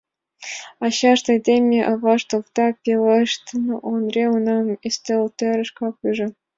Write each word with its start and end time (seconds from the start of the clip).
Ачашт— 0.85 1.25
айдеме, 1.33 1.79
авашт— 1.91 2.29
овда,— 2.37 2.65
пелештыш 2.83 3.67
Ондре, 3.91 4.23
унам 4.35 4.67
ӱстелтӧрышкак 4.87 5.95
ӱжӧ. 6.07 6.27